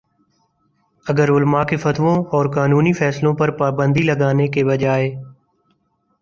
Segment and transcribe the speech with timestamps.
[1.05, 5.09] اگر علما کے فتووں اور قانونی فیصلوں پر پابندی لگانے کے بجائے